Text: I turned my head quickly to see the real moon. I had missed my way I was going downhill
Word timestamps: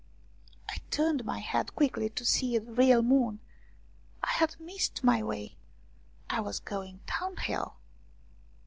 I 0.67 0.77
turned 0.89 1.25
my 1.25 1.37
head 1.37 1.75
quickly 1.75 2.09
to 2.09 2.25
see 2.25 2.57
the 2.57 2.71
real 2.71 3.03
moon. 3.03 3.39
I 4.23 4.29
had 4.29 4.55
missed 4.59 5.03
my 5.03 5.21
way 5.21 5.57
I 6.27 6.39
was 6.39 6.59
going 6.59 7.01
downhill 7.05 7.75